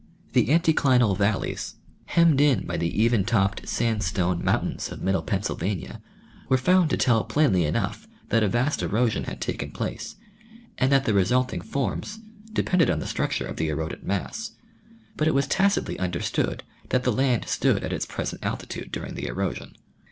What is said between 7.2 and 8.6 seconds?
plainly enough that a